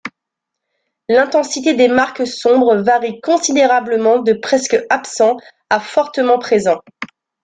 [1.09, 5.37] L'intensité des marques sombres varie considérablement de presque absent
[5.69, 6.79] à fortement présent.